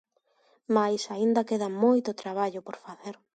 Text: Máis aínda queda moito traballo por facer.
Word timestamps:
Máis 0.75 1.01
aínda 1.15 1.47
queda 1.49 1.69
moito 1.83 2.11
traballo 2.21 2.61
por 2.67 2.75
facer. 2.85 3.15